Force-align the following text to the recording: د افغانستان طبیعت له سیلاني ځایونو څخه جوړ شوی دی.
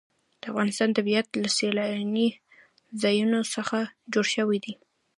د 0.39 0.41
افغانستان 0.51 0.89
طبیعت 0.97 1.27
له 1.41 1.49
سیلاني 1.57 2.27
ځایونو 3.01 3.39
څخه 3.55 3.77
جوړ 4.13 4.25
شوی 4.35 4.57
دی. 4.65 4.73